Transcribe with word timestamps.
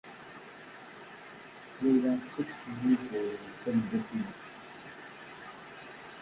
Layla 1.81 2.11
tessukkes-iyi-d 2.21 3.09
tameddurt-inu. 3.61 4.27